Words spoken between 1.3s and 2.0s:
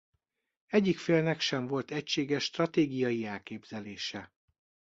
sem volt